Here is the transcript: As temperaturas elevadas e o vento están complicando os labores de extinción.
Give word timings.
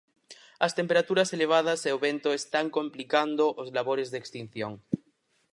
As 0.65 0.75
temperaturas 0.79 1.33
elevadas 1.35 1.79
e 1.89 1.91
o 1.95 2.01
vento 2.07 2.29
están 2.39 2.65
complicando 2.77 3.45
os 3.61 3.69
labores 3.77 4.07
de 4.09 4.17
extinción. 4.23 4.73